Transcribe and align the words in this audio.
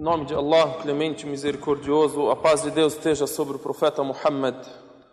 Em 0.00 0.02
nome 0.02 0.24
de 0.24 0.34
Allah, 0.34 0.78
clemente 0.80 1.26
misericordioso, 1.26 2.30
a 2.30 2.34
paz 2.34 2.62
de 2.62 2.70
Deus 2.70 2.94
esteja 2.94 3.26
sobre 3.26 3.56
o 3.56 3.58
profeta 3.58 4.02
Muhammad, 4.02 4.54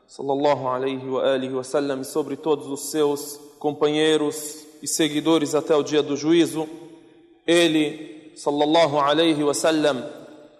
sallallahu 0.08 0.66
alaihi 0.66 1.06
wa 1.06 1.30
alihi 1.30 1.54
wa 1.54 1.64
sallam, 1.66 2.00
e 2.00 2.06
sobre 2.06 2.38
todos 2.38 2.68
os 2.68 2.90
seus 2.90 3.38
companheiros 3.60 4.60
e 4.82 4.88
seguidores 4.88 5.54
até 5.54 5.76
o 5.76 5.84
dia 5.84 6.02
do 6.02 6.16
juízo. 6.16 6.70
Ele, 7.46 8.32
sallallahu 8.38 8.98
alaihi 8.98 9.44
wa 9.44 9.54
sallam, 9.54 10.06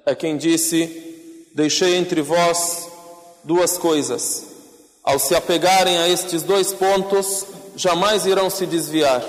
é 0.06 0.14
quem 0.14 0.36
disse: 0.36 1.48
Deixei 1.56 1.96
entre 1.96 2.22
vós 2.22 2.92
duas 3.46 3.78
coisas. 3.78 4.58
Ao 5.06 5.18
se 5.18 5.36
apegarem 5.36 6.00
a 6.00 6.10
estes 6.10 6.44
dois 6.44 6.74
pontos, 6.74 7.46
jamais 7.78 8.26
irão 8.26 8.50
se 8.50 8.66
desviar. 8.66 9.24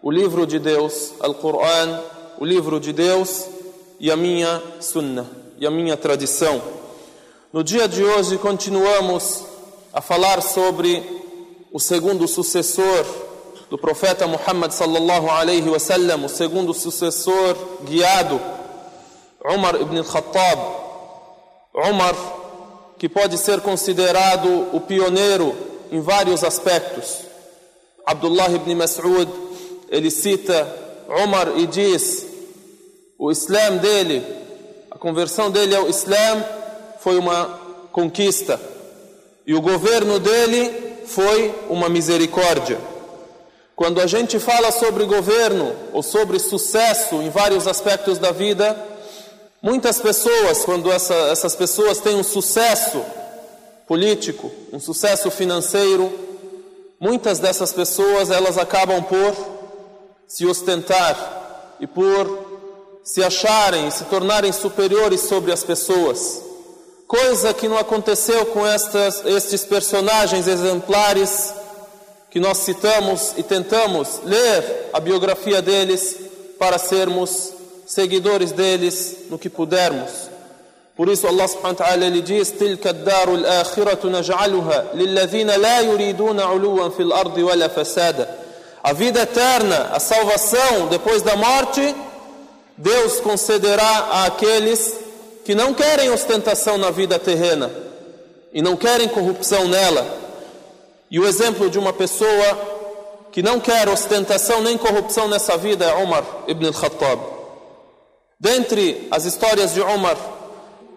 O 0.00 0.08
livro 0.08 0.46
de 0.46 0.60
Deus, 0.60 1.14
Al-Quran, 1.18 2.00
o 2.38 2.44
livro 2.44 2.78
de 2.78 2.92
Deus 2.92 3.53
e 3.98 4.10
a 4.10 4.16
minha 4.16 4.62
sunnah, 4.80 5.26
e 5.58 5.66
a 5.66 5.70
minha 5.70 5.96
tradição. 5.96 6.60
No 7.52 7.62
dia 7.62 7.86
de 7.86 8.02
hoje 8.02 8.36
continuamos 8.38 9.44
a 9.92 10.00
falar 10.00 10.42
sobre 10.42 11.02
o 11.72 11.78
segundo 11.78 12.26
sucessor 12.26 13.04
do 13.70 13.78
profeta 13.78 14.26
Muhammad 14.26 14.72
sallallahu 14.72 15.30
alaihi 15.30 15.68
wasallam, 15.68 16.24
o 16.24 16.28
segundo 16.28 16.74
sucessor 16.74 17.56
guiado, 17.84 18.40
Umar 19.44 19.80
ibn 19.80 19.98
al-Khattab. 19.98 20.58
Umar, 21.74 22.14
que 22.98 23.08
pode 23.08 23.36
ser 23.36 23.60
considerado 23.60 24.68
o 24.72 24.80
pioneiro 24.80 25.54
em 25.90 26.00
vários 26.00 26.44
aspectos. 26.44 27.18
Abdullah 28.06 28.50
ibn 28.50 28.74
Mas'ud, 28.74 29.28
ele 29.88 30.10
cita 30.10 30.66
Umar 31.24 31.58
e 31.58 31.66
diz: 31.66 32.26
o 33.24 33.32
Islã 33.32 33.78
dele, 33.78 34.22
a 34.90 34.98
conversão 34.98 35.50
dele 35.50 35.74
ao 35.74 35.88
Islã 35.88 36.44
foi 37.00 37.16
uma 37.16 37.58
conquista 37.90 38.60
e 39.46 39.54
o 39.54 39.62
governo 39.62 40.18
dele 40.18 40.98
foi 41.06 41.54
uma 41.70 41.88
misericórdia. 41.88 42.78
Quando 43.74 44.02
a 44.02 44.06
gente 44.06 44.38
fala 44.38 44.70
sobre 44.70 45.06
governo 45.06 45.74
ou 45.94 46.02
sobre 46.02 46.38
sucesso 46.38 47.14
em 47.14 47.30
vários 47.30 47.66
aspectos 47.66 48.18
da 48.18 48.30
vida, 48.30 48.76
muitas 49.62 49.98
pessoas, 49.98 50.62
quando 50.62 50.92
essa, 50.92 51.14
essas 51.14 51.56
pessoas 51.56 52.00
têm 52.00 52.16
um 52.16 52.22
sucesso 52.22 53.02
político, 53.88 54.52
um 54.70 54.78
sucesso 54.78 55.30
financeiro, 55.30 56.12
muitas 57.00 57.38
dessas 57.38 57.72
pessoas 57.72 58.30
elas 58.30 58.58
acabam 58.58 59.02
por 59.02 59.34
se 60.28 60.44
ostentar 60.44 61.76
e 61.80 61.86
por 61.86 62.53
se 63.04 63.22
acharem 63.22 63.86
e 63.86 63.90
se 63.90 64.04
tornarem 64.04 64.50
superiores 64.50 65.20
sobre 65.20 65.52
as 65.52 65.62
pessoas. 65.62 66.42
Coisa 67.06 67.52
que 67.52 67.68
não 67.68 67.76
aconteceu 67.76 68.46
com 68.46 68.66
estas, 68.66 69.24
estes 69.26 69.64
personagens 69.64 70.48
exemplares 70.48 71.52
que 72.30 72.40
nós 72.40 72.58
citamos 72.58 73.34
e 73.36 73.42
tentamos 73.42 74.20
ler 74.24 74.88
a 74.92 74.98
biografia 74.98 75.60
deles 75.60 76.16
para 76.58 76.78
sermos 76.78 77.52
seguidores 77.86 78.52
deles 78.52 79.16
no 79.28 79.38
que 79.38 79.50
pudermos. 79.50 80.10
Por 80.96 81.08
isso 81.08 81.26
Allah 81.26 81.46
subhanahu 81.46 81.76
wa 81.78 81.86
ta'ala 81.86 82.06
ele 82.06 82.22
diz: 82.22 82.52
"Tilka 82.52 82.90
ad-daru 82.90 83.34
al-akhiratu 83.34 84.08
la 84.08 85.80
yuriduna 85.80 86.50
'uluwan 86.50 86.92
fil 86.92 87.12
ardi 87.12 87.42
wala 87.42 87.68
fasada." 87.68 88.28
A 88.82 88.92
vida 88.92 89.22
eterna, 89.22 89.90
a 89.92 90.00
salvação 90.00 90.88
depois 90.88 91.22
da 91.22 91.36
morte, 91.36 91.94
Deus 92.76 93.20
concederá 93.20 94.24
àqueles 94.24 94.96
que 95.44 95.54
não 95.54 95.72
querem 95.74 96.10
ostentação 96.10 96.76
na 96.76 96.90
vida 96.90 97.18
terrena 97.18 97.70
e 98.52 98.60
não 98.62 98.76
querem 98.76 99.08
corrupção 99.08 99.68
nela. 99.68 100.06
E 101.10 101.20
o 101.20 101.26
exemplo 101.26 101.70
de 101.70 101.78
uma 101.78 101.92
pessoa 101.92 102.74
que 103.30 103.42
não 103.42 103.60
quer 103.60 103.88
ostentação 103.88 104.62
nem 104.62 104.78
corrupção 104.78 105.28
nessa 105.28 105.56
vida 105.56 105.84
é 105.84 105.94
Umar 105.94 106.24
ibn 106.48 106.66
al-Khattab. 106.66 107.20
Dentre 108.38 109.06
as 109.10 109.24
histórias 109.24 109.74
de 109.74 109.80
Umar, 109.80 110.16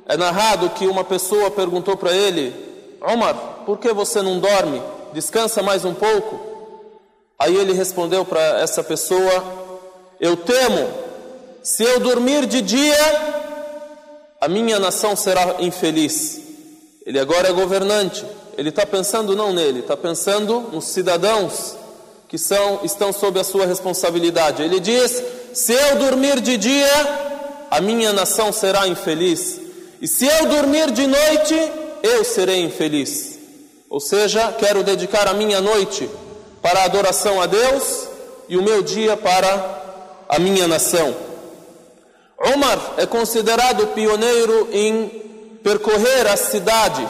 é 0.07 0.17
narrado 0.17 0.69
que 0.71 0.87
uma 0.87 1.03
pessoa 1.03 1.51
perguntou 1.51 1.95
para 1.97 2.11
ele: 2.11 2.53
Umar, 3.01 3.63
por 3.65 3.77
que 3.77 3.91
você 3.93 4.21
não 4.21 4.39
dorme? 4.39 4.81
Descansa 5.13 5.61
mais 5.61 5.85
um 5.85 5.93
pouco? 5.93 6.39
Aí 7.37 7.55
ele 7.55 7.73
respondeu 7.73 8.25
para 8.25 8.61
essa 8.61 8.83
pessoa: 8.83 9.43
Eu 10.19 10.37
temo 10.37 11.06
se 11.67 11.83
eu 11.83 11.99
dormir 11.99 12.45
de 12.45 12.61
dia, 12.61 12.95
a 14.39 14.47
minha 14.47 14.79
nação 14.79 15.17
será 15.17 15.57
infeliz. 15.59 16.39
Ele 17.05 17.19
agora 17.19 17.49
é 17.49 17.51
governante. 17.51 18.25
Ele 18.57 18.69
está 18.69 18.85
pensando 18.85 19.35
não 19.35 19.51
nele, 19.51 19.81
está 19.81 19.97
pensando 19.97 20.61
nos 20.71 20.85
cidadãos 20.85 21.75
que 22.29 22.37
são, 22.37 22.79
estão 22.85 23.11
sob 23.11 23.37
a 23.37 23.43
sua 23.43 23.65
responsabilidade. 23.65 24.63
Ele 24.63 24.79
diz: 24.79 25.21
se 25.53 25.73
eu 25.73 25.97
dormir 25.97 26.39
de 26.39 26.55
dia, 26.55 27.67
a 27.69 27.81
minha 27.81 28.13
nação 28.13 28.53
será 28.53 28.87
infeliz. 28.87 29.59
E 30.01 30.07
se 30.07 30.25
eu 30.25 30.45
dormir 30.45 30.89
de 30.91 31.05
noite, 31.05 31.71
eu 32.01 32.23
serei 32.23 32.61
infeliz. 32.61 33.37
Ou 33.89 33.99
seja, 33.99 34.53
quero 34.53 34.85
dedicar 34.85 35.27
a 35.27 35.33
minha 35.33 35.59
noite 35.59 36.09
para 36.61 36.79
a 36.79 36.85
adoração 36.85 37.41
a 37.41 37.45
Deus 37.45 38.07
e 38.47 38.55
o 38.55 38.63
meu 38.63 38.81
dia 38.81 39.17
para 39.17 40.23
a 40.29 40.39
minha 40.39 40.65
nação. 40.65 41.26
Umar 42.39 42.95
é 42.97 43.05
considerado 43.05 43.87
pioneiro 43.87 44.69
em 44.71 45.09
percorrer 45.63 46.27
a 46.27 46.37
cidade, 46.37 47.07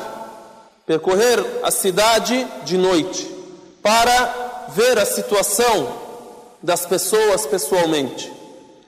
percorrer 0.86 1.44
a 1.64 1.70
cidade 1.70 2.48
de 2.64 2.78
noite, 2.78 3.30
para 3.84 4.66
ver 4.70 4.98
a 4.98 5.06
situação 5.06 5.94
das 6.64 6.86
pessoas 6.86 7.46
pessoalmente. 7.46 8.32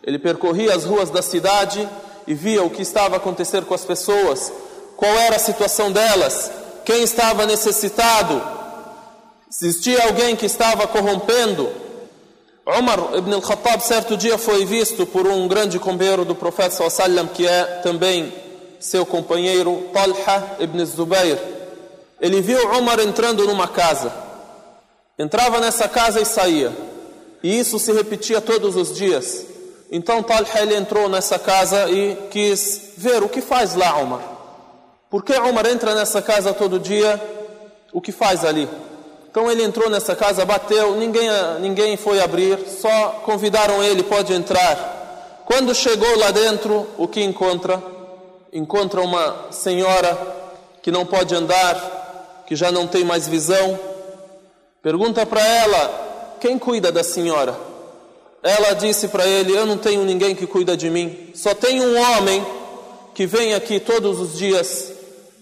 Ele 0.04 0.18
percorria 0.18 0.74
as 0.74 0.86
ruas 0.86 1.10
da 1.10 1.22
cidade 1.22 1.88
e 2.26 2.34
via 2.34 2.64
o 2.64 2.70
que 2.70 2.82
estava 2.82 3.16
a 3.16 3.18
acontecer 3.18 3.66
com 3.66 3.74
as 3.74 3.84
pessoas, 3.84 4.52
qual 4.96 5.12
era 5.12 5.36
a 5.36 5.40
situação 5.40 5.92
delas, 5.92 6.52
quem 6.86 7.04
estava 7.04 7.46
necessitado, 7.46 8.42
existia 9.50 10.04
alguém 10.04 10.36
que 10.36 10.46
estava 10.46 10.88
corrompendo, 10.88 11.70
Umar 12.78 13.18
ibn 13.18 13.34
al-Khattab 13.34 13.82
certo 13.82 14.16
dia 14.16 14.38
foi 14.38 14.64
visto 14.64 15.04
por 15.08 15.26
um 15.26 15.48
grande 15.48 15.80
companheiro 15.80 16.24
do 16.24 16.36
profeta 16.36 16.88
sallam 16.88 17.26
que 17.26 17.48
é 17.48 17.64
também 17.82 18.32
seu 18.80 19.06
companheiro 19.06 19.90
Talha 19.92 20.58
ibn 20.60 20.86
Zubair. 20.86 21.40
Ele 22.22 22.42
viu 22.42 22.60
Umar 22.78 23.00
entrando 23.00 23.48
numa 23.48 23.68
casa. 23.68 24.14
Entrava 25.18 25.60
nessa 25.60 25.90
casa 25.90 26.22
e 26.22 26.26
saía. 26.26 26.72
E 27.42 27.60
isso 27.60 27.80
se 27.80 27.92
repetia 27.92 28.40
todos 28.40 28.76
os 28.76 28.96
dias. 28.96 29.48
Então 29.92 30.22
Talha 30.22 30.62
ele 30.62 30.76
entrou 30.76 31.10
nessa 31.10 31.40
casa 31.40 31.90
e 31.90 32.16
quis 32.30 32.92
ver 32.96 33.24
o 33.24 33.30
que 33.30 33.42
faz 33.42 33.74
lá 33.74 33.98
Umar. 33.98 34.22
Por 35.10 35.24
que 35.24 35.34
Umar 35.34 35.66
entra 35.66 35.96
nessa 35.96 36.22
casa 36.22 36.54
todo 36.54 36.80
dia? 36.80 37.20
O 37.92 38.00
que 38.00 38.12
faz 38.12 38.46
ali? 38.46 38.70
Então 39.30 39.50
ele 39.50 39.62
entrou 39.64 39.92
nessa 39.92 40.16
casa, 40.16 40.44
bateu, 40.44 40.96
ninguém, 40.96 41.30
ninguém 41.62 41.96
foi 41.96 42.20
abrir, 42.20 42.58
só 42.68 43.22
convidaram 43.24 43.84
ele, 43.84 44.02
pode 44.02 44.34
entrar. 44.34 45.44
Quando 45.46 45.74
chegou 45.76 46.18
lá 46.18 46.32
dentro, 46.32 46.88
o 46.98 47.08
que 47.08 47.22
encontra? 47.22 47.82
Encontra 48.52 49.02
uma 49.02 49.52
senhora 49.52 50.18
que 50.82 50.90
não 50.92 51.06
pode 51.06 51.36
andar, 51.36 52.44
que 52.48 52.56
já 52.56 52.72
não 52.72 52.88
tem 52.88 53.04
mais 53.04 53.28
visão. 53.28 53.80
Pergunta 54.82 55.24
para 55.28 55.46
ela: 55.46 56.38
quem 56.42 56.58
cuida 56.58 56.92
da 56.92 57.04
senhora? 57.04 57.56
Ela 58.42 58.74
disse 58.74 59.10
para 59.10 59.28
ele: 59.28 59.56
Eu 59.56 59.68
não 59.68 59.78
tenho 59.78 60.04
ninguém 60.06 60.34
que 60.34 60.48
cuida 60.48 60.76
de 60.76 60.90
mim, 60.90 61.30
só 61.36 61.54
tenho 61.54 61.84
um 61.84 62.00
homem 62.00 62.44
que 63.14 63.28
vem 63.28 63.54
aqui 63.54 63.80
todos 63.80 64.20
os 64.20 64.36
dias, 64.36 64.92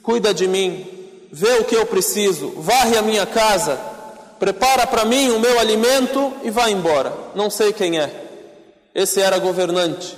cuida 0.04 0.34
de 0.34 0.46
mim, 0.46 0.97
vê 1.32 1.54
o 1.60 1.66
que 1.66 1.76
eu 1.76 1.86
preciso, 1.86 2.50
varre 2.58 2.98
a 2.98 3.02
minha 3.02 3.26
casa, 3.26 3.80
prepara 4.40 4.86
para 4.88 5.06
mim 5.06 5.30
o 5.30 5.40
meu 5.40 5.60
alimento 5.60 6.34
e 6.44 6.50
vai 6.50 6.72
embora. 6.72 7.14
Não 7.36 7.50
sei 7.50 7.74
quem 7.74 8.00
é. 8.00 8.10
Esse 8.94 9.22
era 9.22 9.38
governante. 9.38 10.18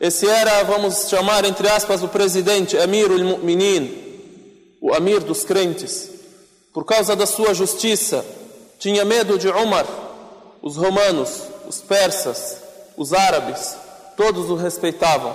Esse 0.00 0.28
era, 0.28 0.62
vamos 0.64 1.08
chamar 1.08 1.44
entre 1.44 1.68
aspas, 1.68 2.02
o 2.02 2.08
presidente, 2.08 2.76
Amir 2.76 3.10
al-Mu'minin, 3.10 4.76
o 4.80 4.92
Amir 4.92 5.20
dos 5.20 5.44
crentes. 5.44 6.10
Por 6.72 6.84
causa 6.84 7.16
da 7.16 7.26
sua 7.26 7.54
justiça, 7.54 8.24
tinha 8.78 9.04
medo 9.04 9.38
de 9.38 9.48
Umar. 9.48 9.86
Os 10.60 10.76
romanos, 10.76 11.42
os 11.66 11.80
persas, 11.80 12.58
os 12.96 13.12
árabes, 13.12 13.74
todos 14.16 14.50
o 14.50 14.54
respeitavam. 14.54 15.34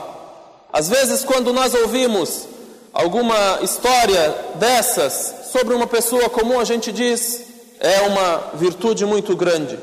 Às 0.72 0.90
vezes, 0.90 1.24
quando 1.24 1.52
nós 1.52 1.74
ouvimos 1.74 2.46
alguma 2.94 3.60
história 3.62 4.36
dessas 4.56 5.48
sobre 5.52 5.74
uma 5.74 5.88
pessoa 5.88 6.30
comum, 6.30 6.60
a 6.60 6.64
gente 6.64 6.92
diz 6.92 7.52
é 7.80 8.02
uma 8.02 8.52
virtude 8.54 9.06
muito 9.06 9.36
grande. 9.36 9.78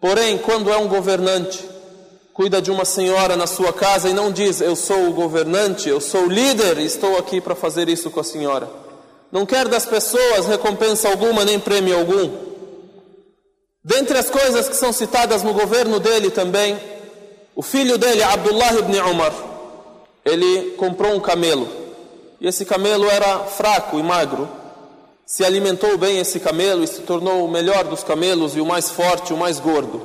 Porém, 0.00 0.36
quando 0.38 0.72
é 0.72 0.76
um 0.76 0.88
governante, 0.88 1.64
cuida 2.34 2.60
de 2.60 2.70
uma 2.70 2.84
senhora 2.84 3.36
na 3.36 3.46
sua 3.46 3.72
casa 3.72 4.08
e 4.08 4.12
não 4.12 4.32
diz: 4.32 4.60
Eu 4.60 4.74
sou 4.74 5.08
o 5.08 5.12
governante, 5.12 5.88
eu 5.88 6.00
sou 6.00 6.22
o 6.22 6.28
líder 6.28 6.78
e 6.78 6.84
estou 6.84 7.16
aqui 7.16 7.40
para 7.40 7.54
fazer 7.54 7.88
isso 7.88 8.10
com 8.10 8.18
a 8.18 8.24
senhora. 8.24 8.68
Não 9.30 9.46
quer 9.46 9.68
das 9.68 9.86
pessoas 9.86 10.46
recompensa 10.46 11.08
alguma 11.08 11.44
nem 11.44 11.60
prêmio 11.60 11.96
algum. 11.96 12.30
Dentre 13.84 14.18
as 14.18 14.28
coisas 14.28 14.68
que 14.68 14.76
são 14.76 14.92
citadas 14.92 15.42
no 15.42 15.54
governo 15.54 15.98
dele 15.98 16.30
também, 16.30 16.78
o 17.54 17.62
filho 17.62 17.96
dele, 17.96 18.22
Abdullah 18.22 18.74
ibn 18.74 19.00
Umar, 19.00 19.32
ele 20.24 20.72
comprou 20.72 21.14
um 21.14 21.20
camelo. 21.20 21.81
E 22.42 22.48
esse 22.48 22.64
camelo 22.64 23.08
era 23.08 23.38
fraco 23.44 24.00
e 24.00 24.02
magro. 24.02 24.48
Se 25.24 25.44
alimentou 25.44 25.96
bem 25.96 26.18
esse 26.18 26.40
camelo 26.40 26.82
e 26.82 26.88
se 26.88 27.02
tornou 27.02 27.44
o 27.44 27.48
melhor 27.48 27.84
dos 27.84 28.02
camelos 28.02 28.56
e 28.56 28.60
o 28.60 28.66
mais 28.66 28.90
forte, 28.90 29.32
o 29.32 29.36
mais 29.36 29.60
gordo. 29.60 30.02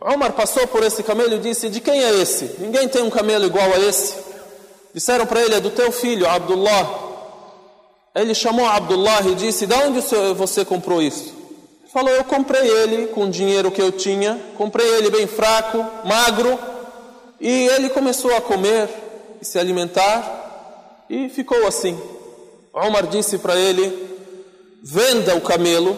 Omar 0.00 0.32
passou 0.32 0.66
por 0.66 0.82
esse 0.82 1.04
camelo 1.04 1.34
e 1.34 1.38
disse: 1.38 1.70
De 1.70 1.80
quem 1.80 2.02
é 2.02 2.12
esse? 2.16 2.56
Ninguém 2.58 2.88
tem 2.88 3.02
um 3.02 3.08
camelo 3.08 3.46
igual 3.46 3.72
a 3.72 3.78
esse. 3.78 4.14
Disseram 4.92 5.26
para 5.26 5.40
ele: 5.40 5.54
É 5.54 5.60
do 5.60 5.70
teu 5.70 5.92
filho, 5.92 6.28
Abdullah. 6.28 7.04
Ele 8.16 8.34
chamou 8.34 8.66
Abdullah 8.66 9.20
e 9.28 9.36
disse: 9.36 9.64
De 9.64 9.74
onde 9.74 10.00
você 10.34 10.64
comprou 10.64 11.00
isso? 11.00 11.32
Ele 11.82 11.92
falou: 11.92 12.10
Eu 12.10 12.24
comprei 12.24 12.68
ele 12.68 13.06
com 13.08 13.26
o 13.26 13.30
dinheiro 13.30 13.70
que 13.70 13.80
eu 13.80 13.92
tinha. 13.92 14.40
Comprei 14.58 14.88
ele 14.88 15.08
bem 15.08 15.28
fraco, 15.28 15.86
magro. 16.04 16.58
E 17.40 17.68
ele 17.68 17.90
começou 17.90 18.36
a 18.36 18.40
comer 18.40 18.88
e 19.40 19.44
se 19.44 19.56
alimentar. 19.56 20.35
E 21.08 21.28
ficou 21.28 21.66
assim. 21.66 21.98
Omar 22.72 23.06
disse 23.06 23.38
para 23.38 23.56
ele: 23.56 24.06
Venda 24.82 25.34
o 25.34 25.40
camelo. 25.40 25.96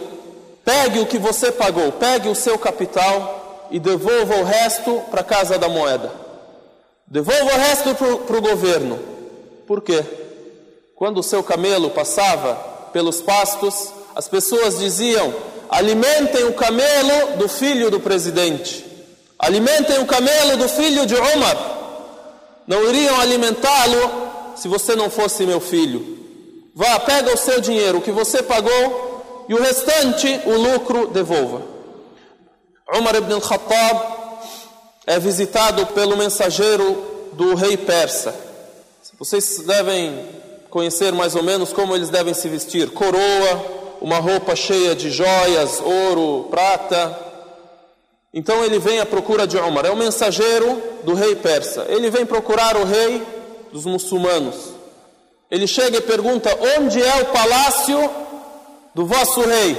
Pegue 0.65 1.01
o 1.01 1.07
que 1.07 1.19
você 1.19 1.51
pagou. 1.51 1.93
Pegue 1.93 2.29
o 2.29 2.35
seu 2.35 2.59
capital 2.59 3.69
e 3.71 3.79
devolva 3.79 4.37
o 4.37 4.45
resto 4.45 5.03
para 5.11 5.21
a 5.21 5.25
casa 5.25 5.59
da 5.59 5.69
moeda. 5.69 6.13
Devolva 7.07 7.55
o 7.55 7.59
resto 7.59 7.95
para 7.95 8.37
o 8.37 8.43
governo. 8.43 8.99
Por 9.67 9.81
quê? 9.81 10.05
Quando 10.95 11.19
o 11.19 11.23
seu 11.23 11.43
camelo 11.43 11.91
passava 11.91 12.55
pelos 12.93 13.21
pastos, 13.21 13.91
as 14.15 14.29
pessoas 14.29 14.79
diziam: 14.79 15.35
alimentem 15.71 16.45
o 16.45 16.55
camelo 16.55 17.37
do 17.37 17.49
filho 17.49 17.91
do 17.91 18.01
presidente, 18.01 18.85
alimentem 19.39 19.99
o 20.01 20.07
camelo 20.07 20.57
do 20.57 20.69
filho 20.69 21.07
de 21.07 21.15
Omar. 21.15 21.77
Não 22.67 22.85
iriam 22.91 23.19
alimentá-lo 23.21 24.28
se 24.59 24.69
você 24.69 24.95
não 24.95 25.09
fosse 25.09 25.47
meu 25.47 25.61
filho. 25.61 26.19
Vá, 26.75 26.99
pega 27.01 27.33
o 27.33 27.37
seu 27.37 27.61
dinheiro, 27.61 27.99
o 27.99 28.03
que 28.03 28.13
você 28.13 28.43
pagou, 28.43 29.47
e 29.49 29.55
o 29.55 29.61
restante, 29.61 30.41
o 30.47 30.53
lucro, 30.57 31.09
devolva. 31.09 31.63
Umar 32.95 33.17
ibn 33.17 33.33
al-Khattab 33.33 34.01
é 35.07 35.19
visitado 35.19 35.87
pelo 35.87 36.17
mensageiro 36.17 37.31
do 37.33 37.55
rei 37.55 37.77
persa. 37.77 38.35
Vocês 39.19 39.59
devem 39.67 40.27
conhecer 40.71 41.13
mais 41.13 41.35
ou 41.35 41.43
menos 41.43 41.73
como 41.73 41.95
eles 41.95 42.09
devem 42.09 42.35
se 42.35 42.49
vestir: 42.49 42.91
coroa, 42.91 43.97
uma 44.01 44.19
roupa 44.19 44.55
cheia 44.55 44.95
de 44.95 45.11
joias, 45.11 45.81
ouro, 45.81 46.49
prata. 46.51 47.27
Então 48.33 48.65
ele 48.65 48.79
vem 48.79 49.01
à 49.01 49.07
procura 49.07 49.47
de 49.47 49.57
Umar, 49.57 49.87
é 49.87 49.91
o 49.91 49.97
mensageiro 49.97 50.81
do 51.05 51.15
rei 51.15 51.35
persa. 51.35 51.87
Ele 51.89 52.11
vem 52.11 52.27
procurar 52.27 52.77
o 52.77 52.85
rei 52.85 53.38
dos 53.73 53.85
muçulmanos. 53.85 54.75
Ele 55.51 55.67
chega 55.67 55.99
e 55.99 56.03
pergunta: 56.03 56.57
Onde 56.79 57.03
é 57.03 57.23
o 57.23 57.27
palácio 57.27 58.11
do 58.95 59.07
vosso 59.07 59.41
rei? 59.41 59.77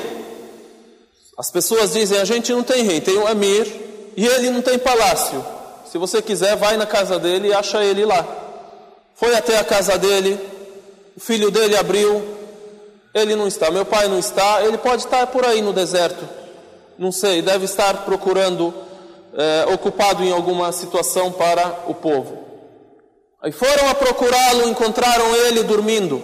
As 1.38 1.50
pessoas 1.52 1.94
dizem: 1.94 2.20
a 2.20 2.26
gente 2.26 2.52
não 2.52 2.64
tem 2.64 2.84
rei, 2.84 3.00
tem 3.00 3.18
o 3.18 3.28
Amir 3.28 3.66
e 4.18 4.26
ele 4.26 4.50
não 4.50 4.62
tem 4.62 4.78
palácio. 4.78 5.46
Se 5.90 5.98
você 5.98 6.22
quiser, 6.22 6.56
vai 6.56 6.78
na 6.78 6.86
casa 6.86 7.18
dele 7.18 7.48
e 7.48 7.54
acha 7.54 7.84
ele 7.84 8.06
lá. 8.06 8.26
Foi 9.16 9.34
até 9.36 9.58
a 9.58 9.64
casa 9.64 9.98
dele, 9.98 10.40
o 11.16 11.20
filho 11.20 11.50
dele 11.50 11.76
abriu, 11.76 12.24
ele 13.14 13.36
não 13.36 13.48
está, 13.48 13.72
meu 13.72 13.86
pai 13.86 14.08
não 14.08 14.20
está, 14.20 14.62
ele 14.64 14.78
pode 14.78 15.04
estar 15.04 15.28
por 15.28 15.44
aí 15.46 15.62
no 15.62 15.74
deserto, 15.74 16.28
não 16.98 17.12
sei, 17.12 17.42
deve 17.42 17.66
estar 17.66 18.06
procurando, 18.06 18.74
é, 19.34 19.74
ocupado 19.74 20.24
em 20.24 20.32
alguma 20.32 20.72
situação 20.72 21.32
para 21.32 21.84
o 21.88 21.94
povo. 21.94 22.49
Aí 23.42 23.52
foram 23.52 23.90
a 23.90 23.96
procurá-lo, 23.96 24.68
encontraram 24.68 25.36
ele 25.36 25.64
dormindo, 25.64 26.22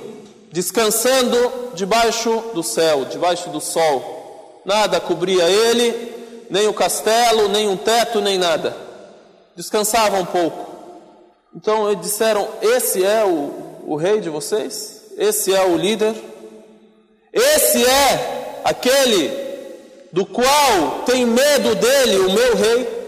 descansando 0.51 1.71
debaixo 1.73 2.43
do 2.53 2.61
céu, 2.61 3.05
debaixo 3.05 3.49
do 3.49 3.61
sol 3.61 4.15
nada 4.65 4.99
cobria 4.99 5.43
ele, 5.43 6.13
nem 6.49 6.67
o 6.67 6.73
castelo, 6.73 7.47
nem 7.47 7.67
um 7.67 7.77
teto, 7.77 8.19
nem 8.19 8.37
nada. 8.37 8.75
Descansava 9.55 10.17
um 10.17 10.25
pouco. 10.25 10.75
Então 11.55 11.89
eles 11.89 12.01
disseram: 12.01 12.49
Esse 12.61 13.05
é 13.05 13.23
o, 13.23 13.83
o 13.85 13.95
rei 13.95 14.19
de 14.19 14.29
vocês? 14.29 15.03
Esse 15.17 15.53
é 15.53 15.63
o 15.63 15.77
líder? 15.77 16.15
Esse 17.31 17.85
é 17.85 18.61
aquele 18.63 19.45
do 20.11 20.25
qual 20.25 21.03
tem 21.05 21.25
medo 21.25 21.75
dele, 21.75 22.17
o 22.17 22.31
meu 22.31 22.55
rei? 22.55 23.05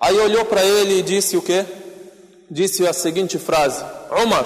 Aí 0.00 0.18
olhou 0.18 0.44
para 0.44 0.64
ele 0.64 0.98
e 0.98 1.02
disse 1.02 1.36
o 1.36 1.42
quê? 1.42 1.64
Disse 2.52 2.86
a 2.86 2.92
seguinte 2.92 3.38
frase: 3.38 3.82
Omar, 4.10 4.44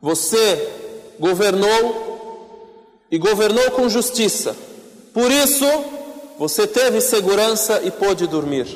você 0.00 0.68
governou 1.16 3.06
e 3.08 3.16
governou 3.18 3.70
com 3.70 3.88
justiça. 3.88 4.56
Por 5.14 5.30
isso, 5.30 5.64
você 6.36 6.66
teve 6.66 7.00
segurança 7.00 7.80
e 7.84 7.90
pôde 7.92 8.26
dormir. 8.26 8.66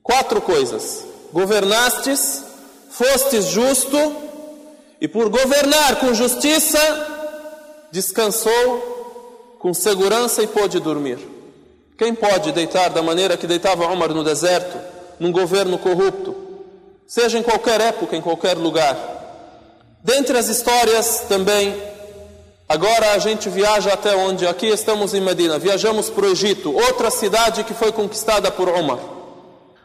Quatro 0.00 0.40
coisas: 0.40 1.06
governastes, 1.32 2.44
fostes 2.88 3.46
justo, 3.46 3.98
e 5.00 5.08
por 5.08 5.28
governar 5.28 5.96
com 5.96 6.14
justiça, 6.14 6.78
descansou 7.90 9.56
com 9.58 9.74
segurança 9.74 10.40
e 10.40 10.46
pôde 10.46 10.78
dormir. 10.78 11.18
Quem 11.98 12.14
pode 12.14 12.52
deitar 12.52 12.90
da 12.90 13.02
maneira 13.02 13.36
que 13.36 13.48
deitava 13.48 13.88
Omar 13.88 14.14
no 14.14 14.22
deserto, 14.22 14.78
num 15.18 15.32
governo 15.32 15.78
corrupto, 15.78 16.47
seja 17.08 17.38
em 17.38 17.42
qualquer 17.42 17.80
época, 17.80 18.14
em 18.14 18.22
qualquer 18.22 18.56
lugar? 18.56 18.96
Dentre 20.04 20.38
as 20.38 20.46
histórias 20.46 21.24
também 21.28 21.74
Agora 22.68 23.14
a 23.14 23.18
gente 23.18 23.48
viaja 23.48 23.94
até 23.94 24.14
onde? 24.14 24.46
Aqui 24.46 24.66
estamos 24.66 25.14
em 25.14 25.22
Medina. 25.22 25.58
Viajamos 25.58 26.10
para 26.10 26.26
o 26.26 26.30
Egito, 26.30 26.70
outra 26.70 27.10
cidade 27.10 27.64
que 27.64 27.72
foi 27.72 27.90
conquistada 27.90 28.50
por 28.50 28.68
Umar. 28.68 28.98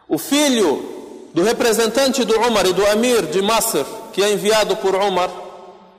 O 0.05 0.17
filho 0.17 1.29
do 1.33 1.43
representante 1.43 2.25
do 2.25 2.37
Umar 2.41 2.65
e 2.65 2.73
do 2.73 2.85
Amir 2.87 3.25
de 3.27 3.41
Masr, 3.41 3.85
que 4.11 4.21
é 4.21 4.33
enviado 4.33 4.75
por 4.75 4.95
Umar, 4.95 5.29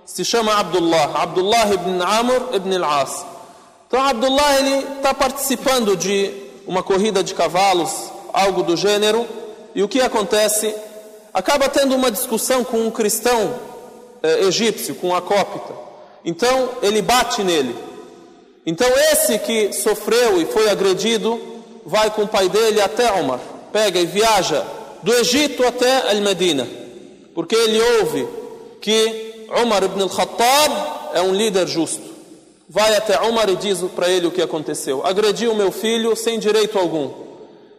se 0.05 0.27
chama 0.27 0.55
Abdullah, 0.59 1.23
Abdullah 1.23 1.73
ibn 1.73 2.03
Amr 2.03 2.55
ibn 2.55 2.75
al-As. 2.75 3.25
Então 3.89 4.07
Abdullah 4.07 4.59
ele 4.59 4.87
está 4.99 5.15
participando 5.15 5.97
de 5.97 6.35
uma 6.67 6.83
corrida 6.83 7.25
de 7.25 7.33
cavalos, 7.33 8.11
algo 8.31 8.63
do 8.63 8.77
gênero, 8.77 9.27
e 9.75 9.83
o 9.83 9.89
que 9.89 10.03
acontece? 10.03 10.75
Acaba 11.35 11.69
tendo 11.69 11.97
uma 11.97 12.13
discussão 12.13 12.63
com 12.63 12.79
um 12.87 12.91
cristão 12.93 13.59
eh, 14.23 14.45
egípcio, 14.45 14.95
com 14.95 15.09
um 15.09 15.15
acópita. 15.17 15.75
Então 16.25 16.71
ele 16.81 17.03
bate 17.03 17.43
nele. 17.43 17.75
Então 18.65 18.89
esse 19.13 19.41
que 19.41 19.73
sofreu 19.73 20.41
e 20.41 20.47
foi 20.47 20.71
agredido 20.71 21.41
vai 21.85 22.11
com 22.11 22.23
o 22.23 22.29
pai 22.29 22.49
dele 22.49 22.81
até 22.81 23.13
Omar, 23.13 23.41
pega 23.73 24.01
e 24.01 24.07
viaja 24.07 24.65
do 25.03 25.13
Egito 25.13 25.67
até 25.67 26.11
Al-Medina, 26.13 26.67
porque 27.35 27.55
ele 27.55 27.79
ouve 27.99 28.27
que 28.81 29.47
Omar 29.61 29.83
ibn 29.83 30.01
al-Khattab 30.01 30.73
é 31.15 31.21
um 31.21 31.35
líder 31.35 31.67
justo. 31.67 32.15
Vai 32.67 32.97
até 32.97 33.21
Omar 33.21 33.51
e 33.51 33.57
diz 33.57 33.81
para 33.95 34.09
ele 34.09 34.27
o 34.27 34.31
que 34.31 34.41
aconteceu. 34.41 35.05
Agrediu 35.05 35.55
meu 35.55 35.71
filho 35.71 36.17
sem 36.17 36.39
direito 36.39 36.79
algum. 36.79 37.11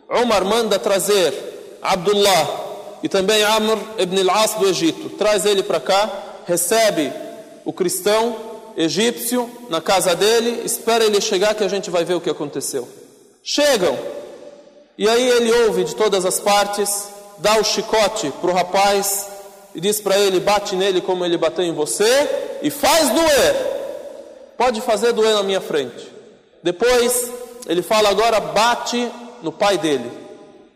Omar 0.08 0.46
manda 0.46 0.78
trazer 0.78 1.34
Abdullah 1.82 2.65
e 3.04 3.10
também 3.10 3.44
Amr 3.44 3.78
ibn 3.98 4.30
al-As 4.30 4.56
do 4.56 4.68
Egito. 4.68 5.10
Traz 5.10 5.46
ele 5.46 5.64
para 5.64 5.80
cá, 5.80 6.10
recebe 6.46 7.12
o 7.64 7.74
cristão 7.74 8.36
egípcio 8.78 9.50
na 9.70 9.82
casa 9.82 10.16
dele, 10.16 10.62
espera 10.66 11.04
ele 11.04 11.22
chegar 11.22 11.56
que 11.56 11.64
a 11.64 11.68
gente 11.68 11.90
vai 11.90 12.04
ver 12.04 12.16
o 12.16 12.22
que 12.22 12.30
aconteceu. 12.30 12.88
Chegam, 13.44 13.98
e 14.98 15.08
aí 15.08 15.28
ele 15.28 15.52
ouve 15.66 15.84
de 15.84 15.96
todas 15.96 16.26
as 16.26 16.40
partes, 16.40 17.08
dá 17.38 17.60
o 17.60 17.64
chicote 17.64 18.32
para 18.42 18.50
o 18.50 18.54
rapaz 18.54 19.28
e 19.74 19.82
diz 19.82 20.00
para 20.00 20.18
ele: 20.18 20.40
bate 20.40 20.76
nele 20.76 21.02
como 21.02 21.26
ele 21.26 21.38
bateu 21.38 21.64
em 21.64 21.74
você 21.74 22.58
e 22.62 22.70
faz 22.70 23.10
doer. 23.10 23.76
Pode 24.58 24.82
fazer 24.82 25.12
doer 25.12 25.34
na 25.36 25.44
minha 25.44 25.62
frente. 25.62 26.12
Depois 26.64 27.30
ele 27.68 27.82
fala: 27.82 28.10
agora 28.10 28.40
bate 28.40 29.12
no 29.42 29.52
pai 29.52 29.78
dele. 29.78 30.25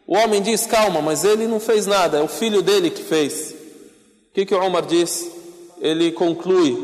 O 0.10 0.18
homem 0.18 0.42
diz: 0.42 0.66
calma, 0.66 1.04
mas 1.04 1.24
ele 1.24 1.46
não 1.46 1.60
fez 1.60 1.86
nada, 1.86 2.18
é 2.18 2.24
o 2.24 2.28
filho 2.28 2.64
dele 2.64 2.90
que 2.90 3.04
fez. 3.04 3.52
O 3.52 4.34
que, 4.34 4.46
que 4.46 4.56
o 4.56 4.66
Omar 4.66 4.86
diz? 4.86 5.40
ele 5.82 6.12
conclui: 6.12 6.78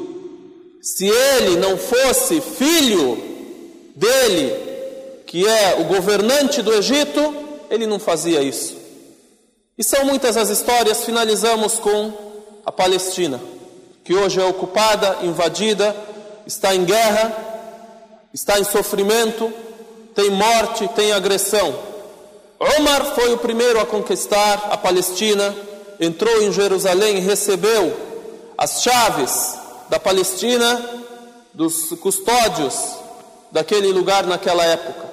se 0.82 1.08
ele 1.08 1.58
não 1.58 1.78
fosse 1.78 2.42
filho 2.42 3.18
dele, 3.96 4.54
que 5.26 5.48
é 5.48 5.78
o 5.80 5.86
governante 5.86 6.62
do 6.62 6.74
Egito, 6.74 7.36
ele 7.70 7.86
não 7.86 8.00
fazia 8.00 8.42
isso. 8.42 8.76
E 9.78 9.84
são 9.84 10.06
muitas 10.06 10.38
as 10.38 10.50
histórias, 10.50 11.04
finalizamos 11.04 11.80
com 11.80 12.14
a 12.66 12.72
Palestina, 12.72 13.42
que 14.04 14.14
hoje 14.14 14.40
é 14.40 14.46
ocupada, 14.46 15.18
invadida, 15.24 15.96
está 16.46 16.74
em 16.74 16.86
guerra, 16.86 17.36
está 18.34 18.60
em 18.60 18.64
sofrimento, 18.64 19.52
tem 20.14 20.30
morte, 20.30 20.88
tem 20.90 21.12
agressão. 21.12 21.95
Omar 22.60 23.14
foi 23.16 23.34
o 23.34 23.38
primeiro 23.38 23.80
a 23.80 23.86
conquistar 23.86 24.70
a 24.72 24.78
Palestina, 24.78 25.56
entrou 26.00 26.42
em 26.42 26.52
Jerusalém 26.52 27.18
e 27.18 27.22
recebeu 27.22 27.94
as 28.58 28.82
chaves 28.82 29.56
da 29.90 30.00
Palestina 30.00 31.04
dos 31.54 31.90
custódios 32.00 32.76
daquele 33.52 33.92
lugar 33.92 34.26
naquela 34.26 34.64
época. 34.66 35.06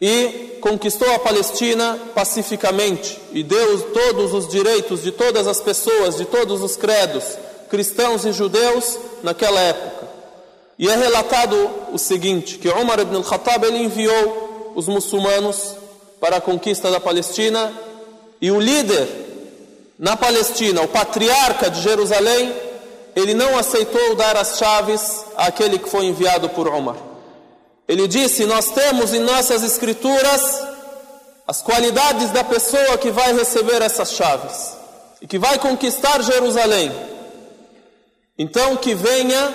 E 0.00 0.58
conquistou 0.60 1.10
a 1.14 1.18
Palestina 1.18 1.98
pacificamente 2.14 3.20
e 3.32 3.42
deu 3.42 3.80
todos 3.92 4.32
os 4.32 4.48
direitos 4.48 5.02
de 5.02 5.12
todas 5.12 5.46
as 5.46 5.60
pessoas, 5.60 6.16
de 6.16 6.24
todos 6.24 6.62
os 6.62 6.76
credos, 6.76 7.24
cristãos 7.70 8.24
e 8.24 8.32
judeus, 8.32 8.98
naquela 9.22 9.60
época. 9.60 10.08
E 10.78 10.88
é 10.88 10.96
relatado 10.96 11.70
o 11.92 11.98
seguinte, 11.98 12.58
que 12.58 12.68
Umar 12.68 12.98
ibn 13.00 13.16
al-Khattab 13.16 13.64
ele 13.64 13.78
enviou 13.78 14.72
os 14.74 14.88
muçulmanos 14.88 15.73
para 16.24 16.38
a 16.38 16.40
conquista 16.40 16.90
da 16.90 16.98
Palestina 16.98 17.70
e 18.40 18.50
o 18.50 18.58
líder 18.58 19.06
na 19.98 20.16
Palestina, 20.16 20.80
o 20.80 20.88
patriarca 20.88 21.68
de 21.68 21.82
Jerusalém, 21.82 22.50
ele 23.14 23.34
não 23.34 23.58
aceitou 23.58 24.14
dar 24.14 24.34
as 24.34 24.56
chaves 24.56 25.22
àquele 25.36 25.78
que 25.78 25.86
foi 25.86 26.06
enviado 26.06 26.48
por 26.48 26.66
Umar. 26.66 26.96
Ele 27.86 28.08
disse: 28.08 28.46
Nós 28.46 28.70
temos 28.70 29.12
em 29.12 29.18
nossas 29.20 29.62
escrituras 29.62 30.62
as 31.46 31.60
qualidades 31.60 32.30
da 32.30 32.42
pessoa 32.42 32.96
que 32.96 33.10
vai 33.10 33.34
receber 33.34 33.82
essas 33.82 34.12
chaves 34.12 34.78
e 35.20 35.26
que 35.26 35.38
vai 35.38 35.58
conquistar 35.58 36.22
Jerusalém. 36.22 36.90
Então 38.38 38.78
que 38.78 38.94
venha 38.94 39.52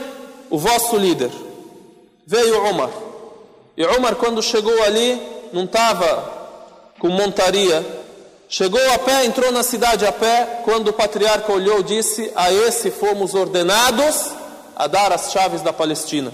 o 0.52 0.58
vosso 0.60 0.98
líder. 0.98 1.32
Veio 2.28 2.64
Umar. 2.64 2.92
E 3.76 3.84
Umar, 3.84 4.14
quando 4.18 4.44
chegou 4.44 4.84
ali, 4.84 5.20
não 5.52 5.64
estava 5.64 6.38
com 7.00 7.10
montaria. 7.10 7.86
Chegou 8.48 8.82
a 8.94 9.00
pé, 9.00 9.26
entrou 9.26 9.52
na 9.52 9.64
cidade 9.64 10.06
a 10.06 10.12
pé. 10.12 10.62
Quando 10.64 10.90
o 10.90 10.94
patriarca 10.94 11.52
olhou, 11.52 11.82
disse: 11.82 12.32
A 12.36 12.52
esse 12.52 12.92
fomos 12.92 13.34
ordenados 13.34 14.32
a 14.76 14.88
dar 14.88 15.12
as 15.12 15.32
chaves 15.32 15.62
da 15.62 15.74
Palestina. 15.74 16.32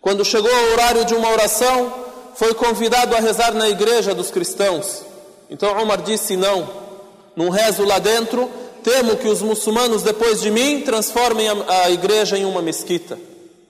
Quando 0.00 0.24
chegou 0.24 0.50
o 0.50 0.72
horário 0.72 1.04
de 1.04 1.14
uma 1.14 1.30
oração, 1.30 1.92
foi 2.34 2.54
convidado 2.54 3.14
a 3.14 3.20
rezar 3.20 3.52
na 3.52 3.68
igreja 3.68 4.14
dos 4.14 4.30
cristãos. 4.30 5.02
Então 5.50 5.76
Omar 5.80 6.02
disse: 6.02 6.36
Não, 6.36 6.68
não 7.36 7.50
rezo 7.50 7.84
lá 7.84 7.98
dentro. 7.98 8.50
Temo 8.82 9.16
que 9.16 9.28
os 9.28 9.40
muçulmanos, 9.42 10.02
depois 10.02 10.40
de 10.40 10.50
mim, 10.50 10.80
transformem 10.80 11.48
a, 11.48 11.84
a 11.84 11.90
igreja 11.90 12.36
em 12.36 12.44
uma 12.44 12.60
mesquita 12.60 13.16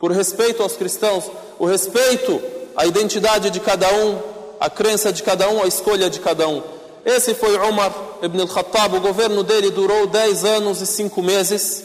por 0.02 0.10
respeito 0.10 0.64
aos 0.64 0.72
cristãos, 0.72 1.30
o 1.60 1.64
respeito 1.64 2.42
à 2.76 2.84
identidade 2.84 3.50
de 3.50 3.60
cada 3.60 3.88
um, 3.94 4.18
à 4.62 4.70
crença 4.70 5.12
de 5.12 5.24
cada 5.24 5.48
um, 5.50 5.60
à 5.60 5.66
escolha 5.66 6.08
de 6.08 6.20
cada 6.20 6.46
um. 6.46 6.62
Esse 7.04 7.34
foi 7.34 7.56
Umar 7.56 7.92
ibn 8.22 8.40
al-Khattab, 8.40 8.94
o 8.94 9.00
governo 9.00 9.42
dele 9.42 9.70
durou 9.70 10.06
10 10.06 10.44
anos 10.44 10.80
e 10.80 10.86
5 10.86 11.20
meses. 11.20 11.82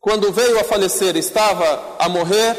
Quando 0.00 0.32
veio 0.32 0.58
a 0.58 0.64
falecer, 0.64 1.18
estava 1.18 1.96
a 1.98 2.08
morrer, 2.08 2.56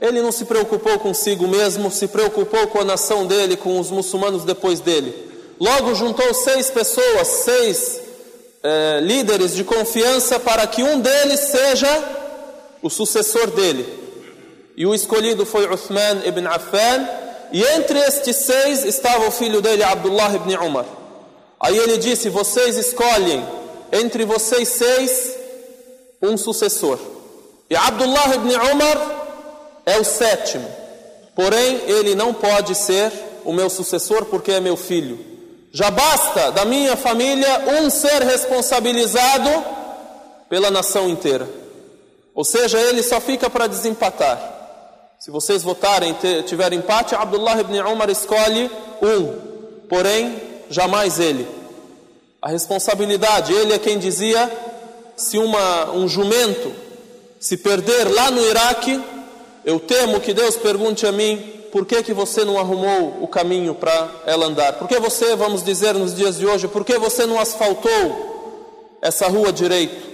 ele 0.00 0.22
não 0.22 0.32
se 0.32 0.46
preocupou 0.46 0.98
consigo 0.98 1.46
mesmo, 1.46 1.90
se 1.90 2.08
preocupou 2.08 2.66
com 2.68 2.80
a 2.80 2.84
nação 2.84 3.26
dele, 3.26 3.58
com 3.58 3.78
os 3.78 3.90
muçulmanos 3.90 4.42
depois 4.42 4.80
dele. 4.80 5.14
Logo 5.60 5.94
juntou 5.94 6.32
seis 6.32 6.70
pessoas, 6.70 7.28
seis 7.28 8.00
eh, 8.62 9.00
líderes 9.02 9.54
de 9.54 9.64
confiança, 9.64 10.40
para 10.40 10.66
que 10.66 10.82
um 10.82 10.98
deles 10.98 11.40
seja 11.40 12.04
o 12.80 12.88
sucessor 12.88 13.48
dele. 13.50 13.86
E 14.74 14.86
o 14.86 14.94
escolhido 14.94 15.44
foi 15.44 15.70
Uthman 15.70 16.26
ibn 16.26 16.46
Affan, 16.46 17.23
e 17.54 17.62
entre 17.62 18.00
estes 18.00 18.34
seis 18.34 18.84
estava 18.84 19.28
o 19.28 19.30
filho 19.30 19.62
dele, 19.62 19.84
Abdullah 19.84 20.34
ibn 20.34 20.56
Umar. 20.56 20.86
Aí 21.60 21.78
ele 21.78 21.98
disse: 21.98 22.28
Vocês 22.28 22.76
escolhem 22.76 23.46
entre 23.92 24.24
vocês 24.24 24.68
seis 24.70 25.36
um 26.20 26.36
sucessor. 26.36 26.98
E 27.70 27.76
Abdullah 27.76 28.34
ibn 28.34 28.56
Umar 28.56 29.82
é 29.86 29.96
o 30.00 30.04
sétimo. 30.04 30.68
Porém, 31.36 31.80
ele 31.86 32.16
não 32.16 32.34
pode 32.34 32.74
ser 32.74 33.12
o 33.44 33.52
meu 33.52 33.70
sucessor 33.70 34.24
porque 34.24 34.50
é 34.50 34.58
meu 34.58 34.76
filho. 34.76 35.24
Já 35.70 35.92
basta 35.92 36.50
da 36.50 36.64
minha 36.64 36.96
família 36.96 37.66
um 37.80 37.88
ser 37.88 38.20
responsabilizado 38.22 39.64
pela 40.48 40.72
nação 40.72 41.08
inteira. 41.08 41.48
Ou 42.34 42.42
seja, 42.42 42.80
ele 42.80 43.04
só 43.04 43.20
fica 43.20 43.48
para 43.48 43.68
desempatar. 43.68 44.53
Se 45.24 45.30
vocês 45.30 45.62
votarem 45.62 46.14
e 46.22 46.42
tiver 46.42 46.74
empate, 46.74 47.14
Abdullah 47.14 47.58
ibn 47.58 47.80
Umar 47.90 48.10
escolhe 48.10 48.70
um, 49.00 49.86
porém, 49.88 50.38
jamais 50.68 51.18
ele. 51.18 51.48
A 52.42 52.50
responsabilidade, 52.50 53.54
ele 53.54 53.72
é 53.72 53.78
quem 53.78 53.98
dizia: 53.98 54.52
se 55.16 55.38
uma, 55.38 55.92
um 55.92 56.06
jumento 56.06 56.70
se 57.40 57.56
perder 57.56 58.12
lá 58.12 58.30
no 58.30 58.44
Iraque, 58.44 59.02
eu 59.64 59.80
temo 59.80 60.20
que 60.20 60.34
Deus 60.34 60.56
pergunte 60.56 61.06
a 61.06 61.12
mim: 61.12 61.38
por 61.72 61.86
que, 61.86 62.02
que 62.02 62.12
você 62.12 62.44
não 62.44 62.58
arrumou 62.58 63.22
o 63.22 63.26
caminho 63.26 63.74
para 63.74 64.10
ela 64.26 64.44
andar? 64.44 64.74
Por 64.74 64.86
que 64.86 65.00
você, 65.00 65.34
vamos 65.34 65.64
dizer 65.64 65.94
nos 65.94 66.14
dias 66.14 66.36
de 66.36 66.46
hoje, 66.46 66.68
por 66.68 66.84
que 66.84 66.98
você 66.98 67.24
não 67.24 67.40
asfaltou 67.40 68.98
essa 69.00 69.26
rua 69.26 69.50
direito? 69.50 70.06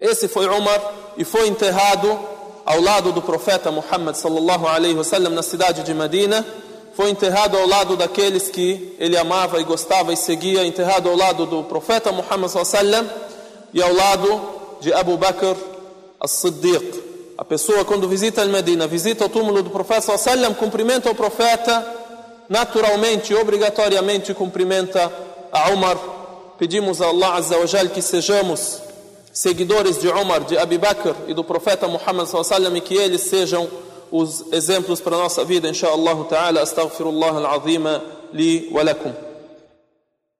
Esse 0.00 0.26
foi 0.26 0.48
Umar 0.48 1.12
e 1.16 1.22
foi 1.22 1.46
enterrado 1.46 2.39
ao 2.64 2.80
lado 2.80 3.12
do 3.12 3.22
profeta 3.22 3.70
Muhammad 3.70 4.14
sallallahu 4.14 4.66
alaihi 4.66 4.94
wasallam 4.94 5.32
na 5.32 5.42
cidade 5.42 5.82
de 5.82 5.94
Medina. 5.94 6.44
Foi 6.94 7.10
enterrado 7.10 7.56
ao 7.56 7.66
lado 7.66 7.96
daqueles 7.96 8.48
que 8.48 8.94
ele 8.98 9.16
amava 9.16 9.60
e 9.60 9.64
gostava 9.64 10.12
e 10.12 10.16
seguia, 10.16 10.64
enterrado 10.64 11.08
ao 11.08 11.16
lado 11.16 11.46
do 11.46 11.64
profeta 11.64 12.12
Muhammad 12.12 12.50
sallallahu 12.50 13.08
e 13.72 13.82
ao 13.82 13.92
lado 13.92 14.40
de 14.80 14.92
Abu 14.92 15.16
Bakr 15.16 15.56
as-Siddiq. 16.20 17.10
A 17.38 17.44
pessoa 17.44 17.84
quando 17.84 18.06
visita 18.06 18.44
Medina, 18.44 18.86
visita 18.86 19.24
o 19.24 19.28
túmulo 19.28 19.62
do 19.62 19.70
profeta 19.70 20.16
sallallahu 20.16 20.54
cumprimenta 20.56 21.10
o 21.10 21.14
profeta, 21.14 21.86
naturalmente, 22.48 23.34
obrigatoriamente 23.34 24.34
cumprimenta 24.34 25.10
a 25.50 25.70
Umar. 25.70 25.96
Pedimos 26.58 27.00
a 27.00 27.06
Allah 27.06 27.36
Azza 27.36 27.56
wa 27.56 27.66
Jal 27.66 27.88
que 27.88 28.02
sejamos 28.02 28.89
seguidores 29.32 30.00
de 30.00 30.08
Umar, 30.08 30.44
de 30.44 30.58
Abu 30.58 30.78
Bakr 30.78 31.14
e 31.28 31.34
do 31.34 31.44
profeta 31.44 31.86
Muhammad 31.86 32.26
sallallahu 32.26 32.76
e 32.76 32.80
que 32.80 32.94
eles 32.94 33.22
sejam 33.22 33.68
os 34.10 34.52
exemplos 34.52 35.00
para 35.00 35.16
a 35.16 35.20
nossa 35.20 35.44
vida, 35.44 35.68
inshallah 35.68 36.24
ta'ala. 36.28 36.62
Astaghfirullah 36.62 37.36
al-azim 37.36 37.84
li 38.32 38.68
wa 38.72 38.82
lakum. 38.82 39.29